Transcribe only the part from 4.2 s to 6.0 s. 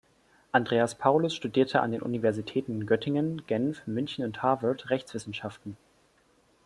und Harvard Rechtswissenschaften.